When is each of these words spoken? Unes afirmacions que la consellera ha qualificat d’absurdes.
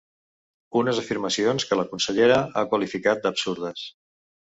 Unes 0.81 1.01
afirmacions 1.01 1.69
que 1.73 1.79
la 1.81 1.87
consellera 1.93 2.41
ha 2.63 2.67
qualificat 2.75 3.25
d’absurdes. 3.27 3.89